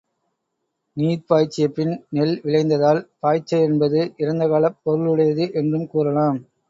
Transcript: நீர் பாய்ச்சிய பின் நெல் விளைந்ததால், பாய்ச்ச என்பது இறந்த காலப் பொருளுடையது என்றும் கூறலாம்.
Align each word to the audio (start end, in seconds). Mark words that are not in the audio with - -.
நீர் 0.97 1.27
பாய்ச்சிய 1.27 1.65
பின் 1.69 1.93
நெல் 2.09 2.33
விளைந்ததால், 2.43 3.01
பாய்ச்ச 3.19 3.61
என்பது 3.67 4.01
இறந்த 4.17 4.47
காலப் 4.47 4.81
பொருளுடையது 4.83 5.47
என்றும் 5.53 5.87
கூறலாம். 5.87 6.39